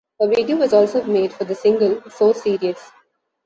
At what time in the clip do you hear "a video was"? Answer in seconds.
0.19-0.73